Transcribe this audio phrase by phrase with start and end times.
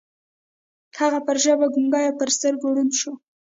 [0.99, 3.15] هغه پر ژبه ګونګۍ او پر سترګو ړنده شوه.